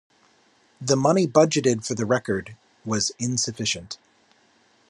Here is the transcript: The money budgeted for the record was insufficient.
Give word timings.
The 0.81 0.95
money 0.97 1.27
budgeted 1.27 1.85
for 1.85 1.93
the 1.93 2.07
record 2.07 2.55
was 2.83 3.11
insufficient. 3.19 3.99